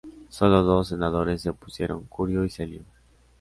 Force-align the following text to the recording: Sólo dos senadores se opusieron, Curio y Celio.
Sólo 0.29 0.63
dos 0.63 0.87
senadores 0.87 1.43
se 1.43 1.51
opusieron, 1.51 2.05
Curio 2.07 2.43
y 2.43 2.49
Celio. 2.49 2.83